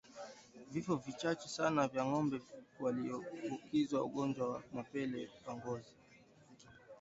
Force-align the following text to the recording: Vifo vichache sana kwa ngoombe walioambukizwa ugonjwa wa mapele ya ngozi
Vifo 0.71 0.95
vichache 0.95 1.49
sana 1.49 1.87
kwa 1.89 2.05
ngoombe 2.05 2.41
walioambukizwa 2.79 4.03
ugonjwa 4.03 4.49
wa 4.49 4.63
mapele 4.73 5.21
ya 5.47 5.55
ngozi 5.55 5.95